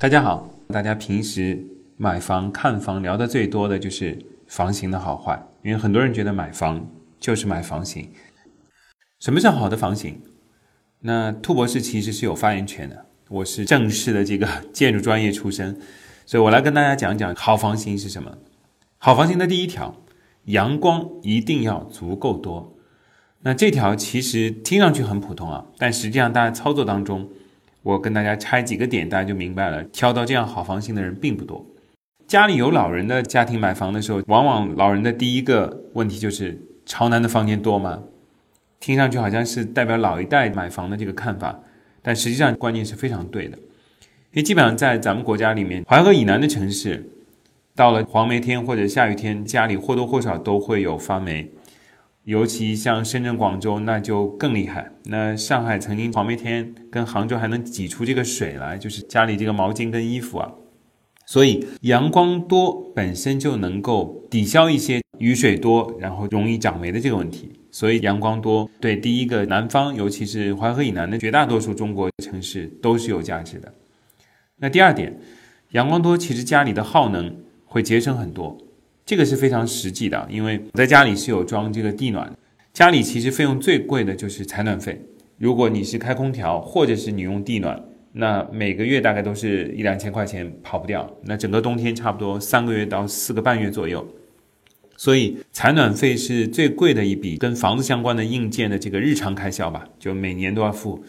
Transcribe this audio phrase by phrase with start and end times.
[0.00, 1.62] 大家好，大家平时
[1.98, 6.88] 买房看房聊的最多的就是房型的好坏，因为很多人觉得买房
[7.18, 8.10] 就是买房型。
[9.18, 10.22] 什么是好的房型？
[11.00, 15.78] 那兔博士其实是有发言权的，我是正式的这个建筑专业出身，
[16.24, 18.38] 所以我来跟大家讲讲好房型是什么。
[18.96, 19.96] 好房型的第一条，
[20.46, 22.74] 阳光一定要足够多。
[23.40, 27.28] 那这条其实听上去很普通啊，但实际上大家操作当中。
[27.82, 29.82] 我跟大家拆几个点，大家就明白了。
[29.84, 31.64] 挑到这样好房型的人并不多。
[32.26, 38.02] 家里有老人的家庭买房的时候，往往老人的第一个问题就是朝南的房间多吗？
[38.78, 41.60] 听上去好像是代表老一代买房的这个看法，
[42.02, 43.56] 但实际上观念是非常对的。
[43.58, 47.10] 因为基本上在咱们国家里面，淮河以南的城市，
[47.74, 51.50] 到了黄梅天或者下雨天，家里或多或少都会有发霉。
[52.24, 54.92] 尤其像深圳、广州，那就更厉害。
[55.04, 60.52] 那上海曾经黄梅天跟杭州还能挤出这个水来，就是家里这个毛巾跟衣服啊。
[61.26, 67.52] 所以阳光多本身就能够抵消一些雨水多然后容易长霉的这个问题。
[67.70, 73.72] 所以阳光多对第一个南方，尤其是淮河以南的绝大多数中国城市都是有价值的。
[74.56, 75.18] 那第二点，
[75.70, 78.58] 阳光多其实家里的耗能会节省很多。
[79.10, 82.32] 这个是非常实际的，因为我在家里是有装这个地暖，
[82.72, 85.04] 家里其实费用最贵的就是采暖费。
[85.36, 91.12] 如果你是开空调，或者是你用地暖，那每个月大概都是一两千块钱跑不掉。
[91.24, 94.06] 那整个冬天差不多三个月到四个半月左右，
[94.96, 101.02] 所以采暖费是最贵的一笔跟房子相关的硬件的这个日常开销吧，就每年都要付。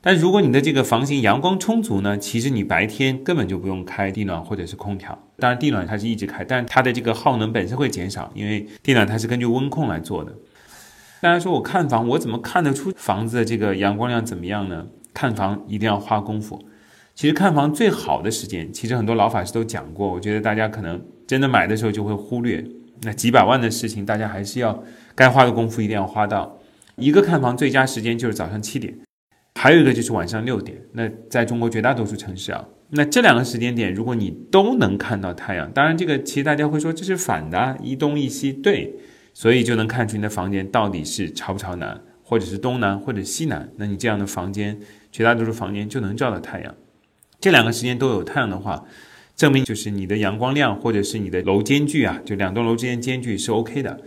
[0.00, 5.18] 但如果你的这个房型阳光充足呢，其实你白天根本就不用开地暖或者是空调。
[5.38, 10.32] 当然，地暖它是一直开，但它的这个耗能本身会减少，因为地暖它是根据温控来做的。
[11.20, 14.86] 大家说我看房，我怎么看得出房子的这个阳光量怎么样呢？
[15.12, 16.62] 看房一定要花功夫。
[17.14, 22.64] 其实看房最好的时间，其实很多老法师都讲过，我觉得大家可能真的买的时候就会忽略。
[23.02, 26.58] 那几百万的事情，大家还是要该花的功夫一定要花到。
[26.96, 28.94] 一个看房最佳时间就是早上七点。
[29.58, 38.94] 还有一个就是晚上六点，那在中国绝大多数城市啊，那这两个时间点，如果你都能看到太阳，当然这个其实大家会说这是反的，一东一西，对，
[39.32, 43.70] 所以就能看出你的房间到底是朝不朝南，或者是东南或者西南。
[43.78, 44.78] 那你这样的房间，
[45.10, 46.74] 绝大多数房间就能照到太阳。
[47.40, 48.84] 这两个时间都有太阳的话，
[49.34, 54.00] 证明就是你的阳光量或者是你的楼间距啊，就两栋楼之间间距是 OK 的。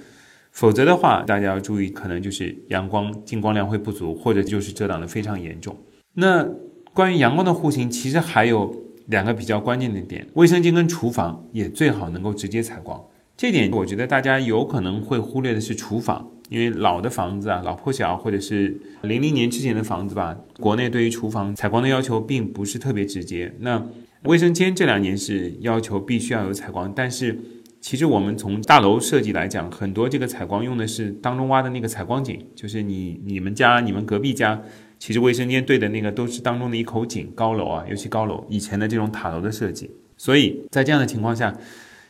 [0.52, 5.78] 否则的话，大家要注意，可能就是阳光进光量会不足，或者就是遮挡的非常严重。
[6.16, 6.46] 那
[6.94, 13.02] 关于阳光的户型，其实还有两个比较关键的点：卫生间跟厨房也最好能够直接采光。
[13.38, 23.54] 这点我觉得大家有可能会忽略的是厨房，因为老的房子啊，老破小或者是零零年之前的房子吧，国内对于厨房采光的要求并不是特别直接。
[23.60, 23.82] 那
[24.24, 27.40] 卫生间这两年是要求必须要有采光，但是。
[27.82, 34.62] 其实我们从大楼设计来讲，很多这个采光用的是当中挖的那个采光井，就是你你们家、你们隔壁家，
[35.00, 37.32] 其实卫生间对的那个都是当中的一口井。
[37.34, 41.56] 高楼啊，尤其高楼，以前的这种塔楼的设计，所以在这样的情况下，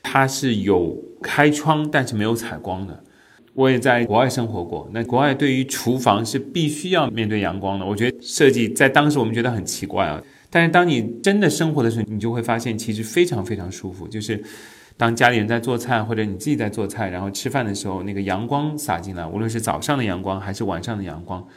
[0.02, 3.04] 它是有开窗，但是没有采光的。
[3.54, 7.86] 我也在国外生活过，那国外对于厨房是必须要面对阳光的。
[7.86, 10.20] 我觉得设计在当时我们觉得很奇怪啊，
[10.50, 14.44] 但是当你真的生活的时候，你就会发现其实非常非常舒服，就是。
[15.00, 21.48] 当家里人在做菜，或者你自己在做菜，然后吃饭的时候，那个阳光洒进来，无论是早上的阳光还是晚上的阳光，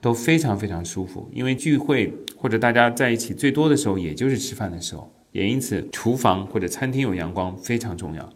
[0.00, 1.30] 都非常非常舒服。
[1.32, 8.28] 因为聚会或者大家在一起最多的时候，也就是吃饭的时候，也因此厨房或者餐厅有阳光非常重要。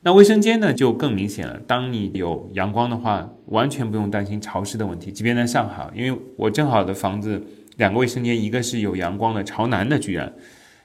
[0.00, 1.60] 那卫生间呢，就更明显了。
[1.64, 5.12] 当你有阳光的话，完全不用担心潮湿的问题。
[5.12, 7.40] 即便在上海，因为我正好的房子
[7.76, 10.32] 两个卫生间，一个是有阳光的，朝南的，居然。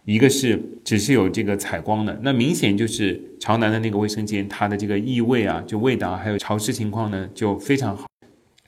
[0.07, 8.07] 一个是只是有这个采光的，那明显就是朝南的那个卫生间，它的这个异味啊，就味道还有潮湿情况呢，就非常好。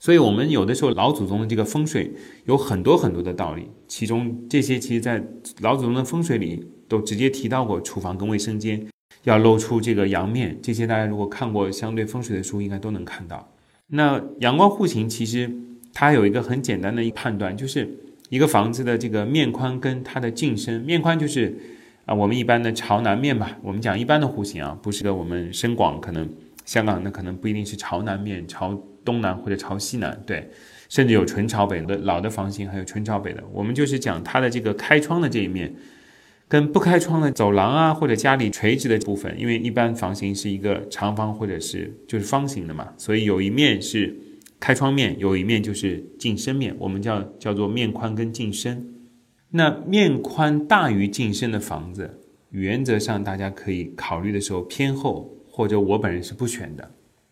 [0.01, 2.11] 所以，我们有的时候老祖宗的这个风水
[2.43, 5.23] 有很多很多的道理，其中这些其实在
[5.61, 8.85] 老祖宗的风水里都直接提到过，厨房跟卫生间
[9.23, 13.49] 要露出这个阳面，这些大家如果看过相对风水的书，应该都能看到。
[13.87, 15.49] 那阳光户型其实
[15.93, 17.87] 它有一个很简单的一判断，就是。
[18.29, 21.57] 一个房子的这个面宽跟它的进深，面宽就是
[22.05, 23.57] 啊，我们一般的朝南面吧。
[23.63, 26.29] 我们讲一般的户型啊，不是的，我们深广可能
[26.63, 30.47] 香港那可能不一定是朝南面，朝东南或者朝西南，对，
[30.89, 33.43] 甚至有纯朝北的老的房型，还有纯朝北的。
[33.51, 35.73] 我们就是讲它的这个开窗的这一面，
[36.47, 44.15] 跟不开窗的走廊啊，或者家里垂直的部分，因为一般房型是一个长方或者是就是方形的嘛，所以有一面是。
[44.59, 48.93] 开窗面有一面就是进深面，我们叫叫做面宽跟进深。
[49.51, 52.19] 那面宽大于进深的房子，
[52.51, 56.91] 原则上大家可以考虑的时候偏后，或者我本人是不选的，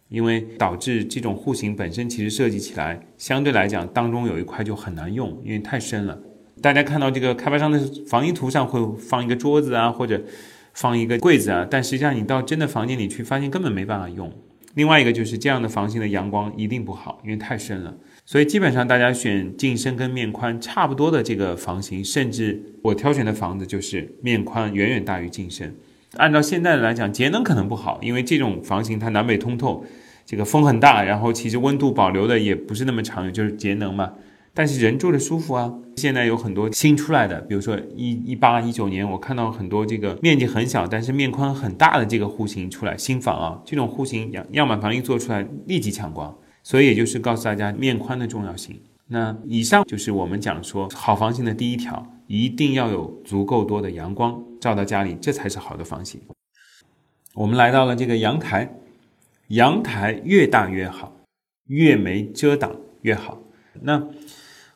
[0.09, 6.19] 因为导致这种户型本身其实设计起来相对来讲当中有一块就很难用，因为太深了。
[6.61, 10.23] 大家看到这个开发商的房型图上会放一个桌子啊，或者
[10.73, 14.31] 放一个柜子啊，但实际上你到真的房间里去，发现根本没办法用。
[14.77, 17.97] 另外一个就是这样的房型的阳光一定不好，因为太深了。
[18.27, 25.75] 所以基本上大家选进深跟面宽差不多的这个房型，甚至我挑选的房子就是面宽远远大于进深。
[26.17, 29.83] 按照现在来讲，节能可能不好，因为这种房型它南北通透，
[30.27, 34.13] 这个风很大，然后其实温度保留的也不是那么长，就是节能嘛。
[34.57, 35.71] 但是人住着舒服啊！
[35.97, 46.35] 现在有很多新出来的，比如说一一八一九年，我看到很多这个面积很小，但是面宽很大的这个户型出来，新房啊，这种户型样样板房一做出来，立即抢光。
[46.63, 48.81] 所以也就是告诉大家面宽的重要性。
[49.09, 56.19] 那以上就是我们讲说好房型的第一条，一定要有足够多的阳光照到家里，这才是好的房型。
[57.35, 58.73] 我们来到了这个阳台，
[59.49, 61.15] 阳台越大越好，
[61.67, 63.39] 越没遮挡越好。
[63.83, 64.07] 那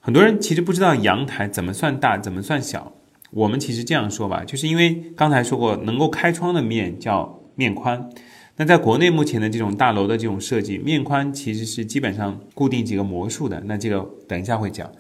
[0.04, 2.92] 很多人其实不知道阳台怎么算大，怎么算小。
[3.30, 8.10] 我们其实这样说吧，就是因为刚才说过，能够开窗的面叫面宽。
[8.58, 13.62] 那在国内目前的这种大楼的这种设计，面宽其实是基本上固定几个模数的。
[13.68, 14.92] 那这个等一下会讲。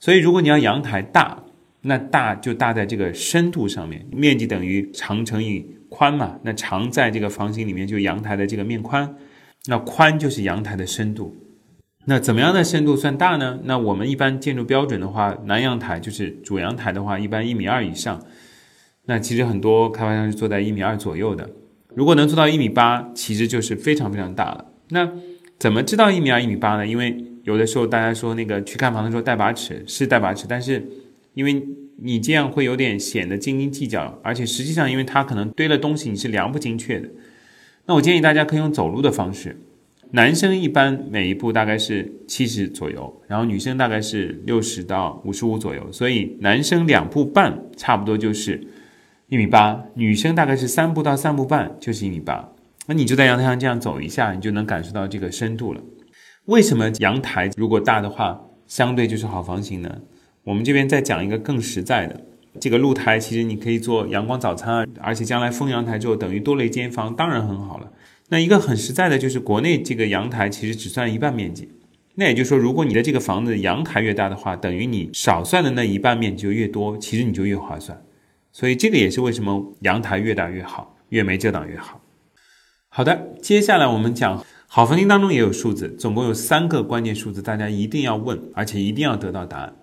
[0.00, 1.44] 所以如果你要阳台大，
[1.82, 6.38] 那大就大在这个深度上面，面积等于长乘以宽嘛。
[6.42, 9.14] 那长在这个房型里面就阳台的这个面宽，
[9.66, 11.36] 那宽就是阳台的深度。
[12.08, 13.60] 那怎么样的深度算大呢？
[13.64, 18.18] 那我们一般建筑标准的话，南阳台就是主阳台的话，一般一米二以上。
[19.04, 21.50] 那其实很多开发商是做在一米二左右的。
[21.94, 24.64] 如果能做到一米八，其实就是非常非常大了。
[24.88, 25.06] 那
[25.58, 26.86] 怎么知道一米二、一米八呢？
[26.86, 27.14] 因为
[27.44, 30.82] 有的时候大家说那个去看房的时候带把尺，是带把尺，但是
[31.34, 31.62] 因为
[31.98, 37.10] 你这样会有点显得斤斤计较，而且实际上因为它可能堆了东西，你是量不精确的。
[37.84, 39.60] 那我建议大家可以用走路的方式。
[40.10, 48.66] 男生一般每一步大概是七十左右，然后女生大概是六十到五十五左右，所以男生两步半差不多就是
[49.28, 52.52] 一米八，女生大概是三步到三步半就是一米八。
[52.86, 55.80] 那你就在阳台上这样走一下，你就能感受到这个深度了。
[56.46, 59.98] 为什么阳台如果大的话，相对就是好房型呢？
[60.44, 62.18] 我们这边再讲一个更实在的，
[62.58, 67.92] 这个露台其实你可以做阳光早餐，而且将来封阳台之后等于多了一间房，当然很好了。
[68.28, 71.70] 那一个很实在的就是，国内这个阳台其实只算一半面积。
[72.16, 78.02] 那也就是说，如果你的这个房子阳台越大的话，等于你少算的那一半面积就越多，其实你就越划算。
[78.50, 82.00] 所以这个也是为什么阳台越大越好，越没遮挡越好。
[82.88, 89.76] 好的，接下来我们讲好房型当中也有数字，总共有三个关键数字，大家一定要问，而且一定要得到答案。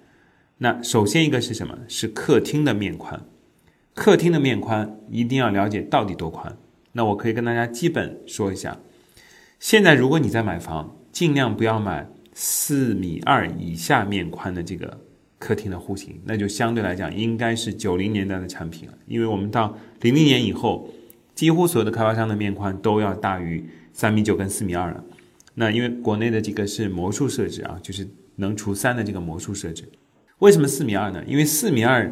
[0.58, 1.78] 那首先一个是什么？
[1.88, 3.26] 是客厅的面宽。
[3.94, 6.58] 客厅的面宽一定要了解到底多宽。
[6.98, 8.80] 那我可以跟大家基本说一下，
[9.60, 15.02] 现在如果你在买房，尽量不要买四米二以下面宽的这个
[15.38, 18.94] 客厅的户型，那就相对来讲应该是九零年代的产品了。
[19.08, 20.90] 因为我们到零零年以后，
[21.34, 25.04] 几乎所有的开发商的面宽都要大于三米九跟四米二了。
[25.56, 28.08] 那因为国内的这个是魔术设置啊，就是
[28.38, 29.84] 能除三的这个魔术设置。
[30.40, 31.22] 为什么四米二呢？
[31.28, 32.10] 因为四米二。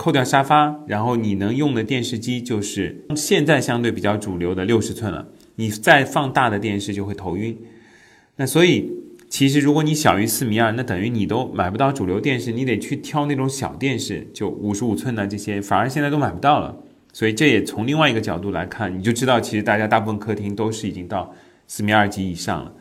[0.00, 5.28] 扣掉沙发，然后你能用的电视机就是现在相对比较主流的六十寸了。
[5.56, 7.54] 你再放大的电视就会头晕。
[8.36, 8.90] 那所以
[9.28, 16.78] 其实如果你小于四米二，那等于你都买不到主流电视，你得去挑那种小电视，就五十五寸的这些，反而现在都买不到了。
[17.12, 21.34] 所以这也从另外一个角度来看，你就知道其实大家大部分客厅都是已经到
[21.66, 22.72] 四米二级以上了。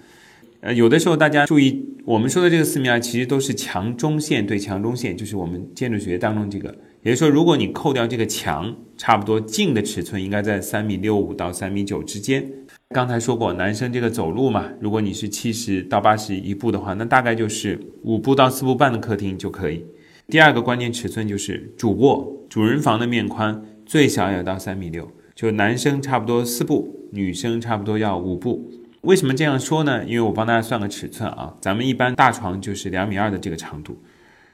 [0.62, 6.74] 呃，有的时候大家注意，我们说的这个四米二其实都是强中线对强中线，就是我们建筑学当中这个。
[7.02, 12.46] 也就是说，如果你扣掉这个墙，差不多净的尺寸应该在三米六五到三米九之间。
[12.90, 19.86] 刚才说过，男生这个走路嘛，如果你是七十到八十一步的话，那大概就是五步到四步半的客厅就可以。
[20.28, 28.70] 第二个关键尺寸就是主卧、主人房的面宽最小也要到三米六，就男生差不多四步，女生差不多要五步。
[29.02, 30.04] 为什么这样说呢？
[30.04, 33.98] 因为我帮大家算个尺寸啊，咱们一般大床就是两米二的这个长度，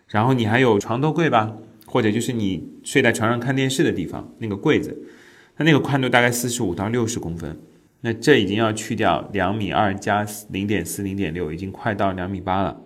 [0.07, 1.53] 然后你还有床头柜吧。
[1.95, 5.01] 或者就是你睡在床上看电视的地方，那个柜子，
[5.55, 7.57] 它那个宽度大概四十五到六十公分，
[8.01, 12.81] 那这已经要去掉两米二加零点四零点六，已经快到两米八了。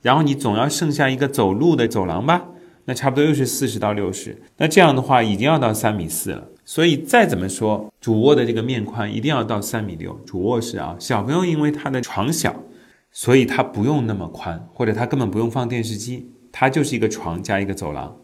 [0.00, 2.46] 然后你总要剩下一个走路的走廊吧，
[2.86, 6.48] 那差不多又是四十到六十，那这样的话已经要到三米四了。
[6.64, 10.18] 所以再怎么说，主卧的这个面宽一定要到三米六。
[10.24, 12.64] 主卧室啊，小朋友因为他的床小，
[13.12, 18.16] 所以他不用那么宽，或者他根本不用放电视机，他就是一个床加一个走廊。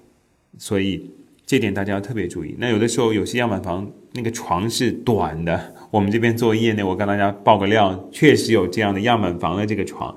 [0.58, 1.10] 所以
[1.46, 2.54] 这点大家要特别注意。
[2.58, 10.16] 那有的时候有些样板房那个床是短的，我们这边做业内，我跟大家报个料，确实有这样的样板房的这个床，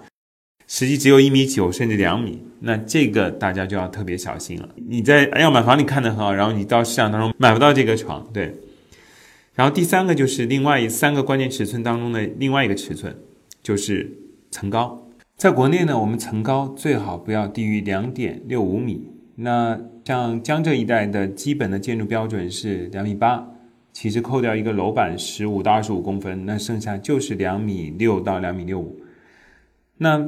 [0.67, 4.69] 实际只有一米九甚至两米，那这个大家就要特别小心了。
[4.75, 8.53] 你在样板房里看的很好，然后你到市场当中买不到这个床，对。
[9.55, 13.15] 然后第三个就是另外三个关键尺寸当中的另外一个尺寸，
[13.61, 14.17] 就是
[14.49, 15.07] 层高。
[15.37, 19.12] 在国内呢，我们层高最好不要低于两点六五米。
[19.35, 23.47] 那像江浙一带的基本的建筑标准是两米八，
[23.91, 28.99] 其实扣掉一个楼板十五到二十五公分，那剩下就是两米六到两米六五。
[29.97, 30.23] 那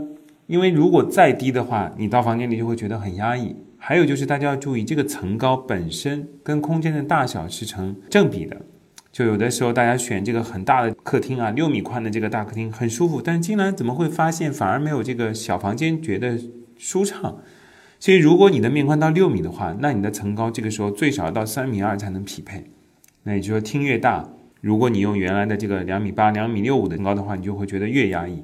[0.47, 3.55] 因为如果再低的话，你到房间里就会觉得很压抑。
[3.77, 8.57] 还有就是大家要注意，这个层高本身跟空间的大小是成正比的。
[9.11, 16.39] 就有的时候，大家选这个很大的客厅啊，六米宽的这个大客厅很舒服，但进来怎么会发现反而没有这个小房间觉得
[16.75, 17.37] 舒畅？
[18.05, 22.63] 所以如果你的面宽到六米的话，那你的层高这个时候最少到三米二才能匹配。
[23.23, 24.29] 那也就是说，厅越大，
[24.61, 28.43] 如果你用原来的这个两米八、两米六五的层高的话，你就会觉得越压抑。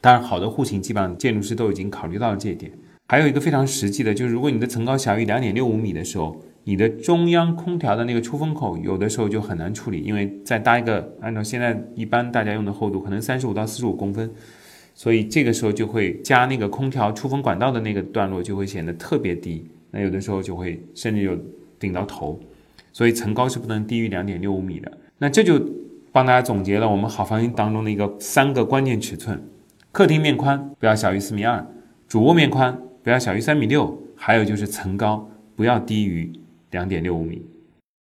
[0.00, 2.72] 当然，好的户型基本上建筑师都已经考虑到了这一点。
[3.06, 6.36] 还有一个非常实际的，就是如果你的层高小于两点六五米的时候。
[6.64, 14.30] 你的中央空调的那个出风口，有的时候就很难处理，因为再搭一个，按照现在一般大家用的厚度，可能三十五到四十五公分，
[14.98, 21.38] 所以这个时候就会加那个空调出风管道的那个段落就会显得特别低，那有的时候就会甚至有
[21.78, 22.40] 顶到头，
[22.92, 24.90] 所以层高是不能低于两点六五米的。
[25.18, 25.64] 那这就
[26.10, 29.40] 帮大家总结了我们好房型当中的一个三个关键尺寸：
[29.92, 31.64] 客厅面宽不要小于四米二，
[32.08, 36.32] 主卧面宽不要小于三米六，还有就是层高不要低于。
[36.70, 37.40] 两点六五米，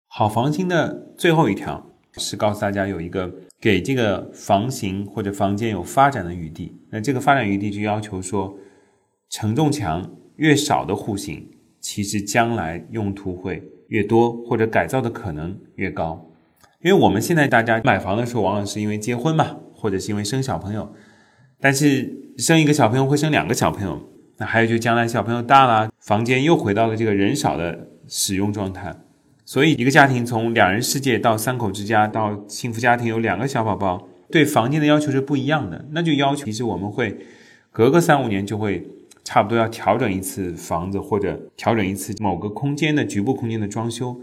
[0.07, 6.79] 好房型的最后一条是告诉大家有一个给这个房型或者房间有发展的余地。
[6.89, 8.57] 那这个发展余地就要求说，
[9.29, 11.49] 承重墙越少的户型，
[11.79, 16.31] 其实将来用途会越多，或者改造的可能越高。
[16.81, 20.93] 因为我们现在大家买房的时候，往往是因为结婚嘛，或者是因为生小朋友，
[21.59, 24.01] 但是生一个小朋友会生两个小朋友，
[24.37, 27.87] 那还有就将来小朋友大了，房间又回到了这个人少的。
[28.11, 28.95] 使用状态，
[29.49, 35.87] 所以一个家庭从两人世界到三口之家到幸福家庭有两个小宝宝，对房间的要求是不一样的。
[35.89, 37.17] 那就要求，其实我们会
[37.71, 38.87] 隔个三五年就会
[39.23, 44.21] 差不多要调整一次房子，或者调整一次某个空间的局部空间的装修。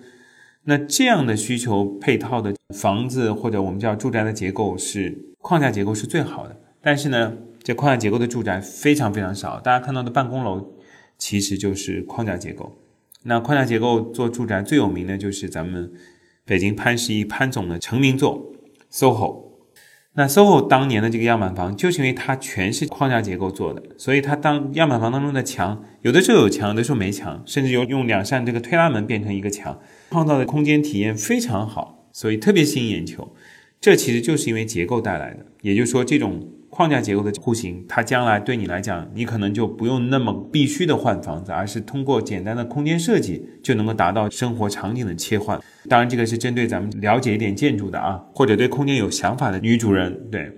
[0.63, 6.57] 那这样的需求配套的房子或者我们叫住宅的结构是框架结构是最好的。
[6.81, 7.33] 但是呢，
[7.65, 10.75] 这框架结构的住宅非常非常少，大家看到的办公楼
[11.19, 12.79] 其实就是框架结构。
[13.27, 15.93] 那框架结构做住宅最有名的就是咱们
[16.45, 18.53] 北京潘石屹潘总的成名作
[18.93, 19.45] SOHO。
[20.15, 29.81] 那 SOHO 当年的这个样板房，就是因为它全是框架结构做的，所以它当样板房当中的墙，有的时候有墙，有的时候没墙，甚至有用两扇这个推拉门变成一个墙，
[30.11, 33.35] 创造的空间体验非常好，所以特别吸引眼球。
[33.81, 36.49] 这其实就是因为结构带来的，也就是说这种。
[36.77, 45.59] 框架结构的户型，它将来对你来讲，你可能就不用那么必须的换房子，而是通过简单的空间设计就能够达到生活场景的切换。
[45.89, 50.53] 当然，这个是针对咱们了解一点建筑的啊，或者对空间有想法的女主人，对，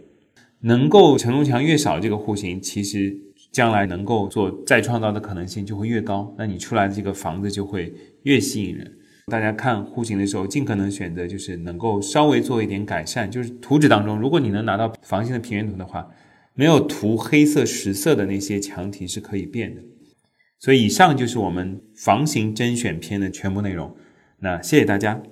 [0.62, 3.16] 能够承重墙越少，这个户型其实
[3.52, 7.94] 将来能够做再创造的可能性就会越高，那你出来的这个房子就会
[8.25, 8.98] 越吸引人。
[9.28, 13.30] 大家看户型的时候，尽可能选择就是能够稍微做一点改善。
[13.30, 16.08] 就是图纸当中，如果你能拿到房型的平面图的话，
[16.54, 19.82] 没有涂黑色实色的那些墙体是可以变的。
[20.58, 23.94] 所以以上就是我们房型甄选篇的全部内容。
[24.40, 25.23] 那谢谢大家。